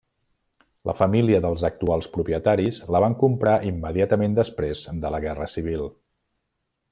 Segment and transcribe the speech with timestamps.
[0.89, 5.87] La família dels actuals propietaris la van comprar immediatament després de la Guerra Civil.